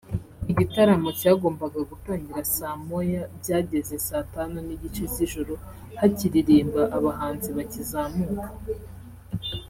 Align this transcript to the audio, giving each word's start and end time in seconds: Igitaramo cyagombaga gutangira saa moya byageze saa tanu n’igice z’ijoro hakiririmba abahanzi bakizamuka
Igitaramo 0.51 1.09
cyagombaga 1.19 1.79
gutangira 1.89 2.41
saa 2.55 2.77
moya 2.87 3.23
byageze 3.39 3.95
saa 4.07 4.25
tanu 4.33 4.57
n’igice 4.67 5.03
z’ijoro 5.13 5.53
hakiririmba 5.99 6.81
abahanzi 6.97 7.49
bakizamuka 7.57 8.47